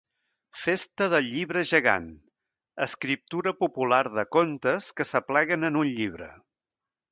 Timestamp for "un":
5.85-5.95